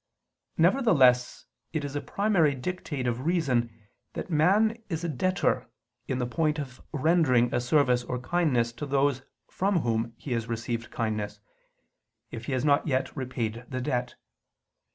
Nevertheless 0.57 1.45
it 1.73 1.85
is 1.85 1.95
a 1.95 2.01
primary 2.01 2.55
dictate 2.55 3.05
of 3.05 3.27
reason 3.27 3.69
that 4.13 4.31
man 4.31 4.81
is 4.89 5.03
a 5.03 5.07
debtor 5.07 5.69
in 6.07 6.17
the 6.17 6.25
point 6.25 6.57
of 6.57 6.81
rendering 6.91 7.53
a 7.53 7.61
service 7.61 8.03
or 8.05 8.17
kindness 8.17 8.71
to 8.71 8.87
those 8.87 9.21
from 9.47 9.81
whom 9.81 10.15
he 10.17 10.31
has 10.31 10.47
received 10.49 10.89
kindness, 10.89 11.39
if 12.31 12.45
he 12.45 12.53
has 12.53 12.65
not 12.65 12.87
yet 12.87 13.15
repaid 13.15 13.63
the 13.69 13.79
debt. 13.79 14.15